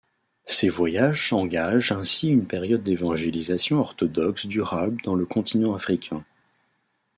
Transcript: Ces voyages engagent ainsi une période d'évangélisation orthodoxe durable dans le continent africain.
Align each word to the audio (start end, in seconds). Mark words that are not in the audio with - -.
Ces 0.45 0.67
voyages 0.67 1.31
engagent 1.31 1.91
ainsi 1.91 2.29
une 2.31 2.47
période 2.47 2.81
d'évangélisation 2.81 3.79
orthodoxe 3.81 4.47
durable 4.47 4.99
dans 5.03 5.13
le 5.13 5.27
continent 5.27 5.75
africain. 5.75 6.25